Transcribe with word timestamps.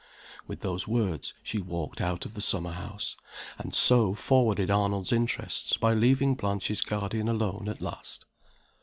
With 0.47 0.61
those 0.61 0.87
words, 0.87 1.35
she 1.43 1.59
walked 1.59 2.01
out 2.01 2.25
of 2.25 2.33
the 2.33 2.41
summer 2.41 2.71
house 2.71 3.15
and 3.59 3.71
so 3.71 4.15
forwarded 4.15 4.71
Arnold's 4.71 5.11
interests 5.13 5.77
by 5.77 5.93
leaving 5.93 6.33
Blanche's 6.33 6.81
guardian 6.81 7.29
alone 7.29 7.67
at 7.69 7.81
last. 7.81 8.25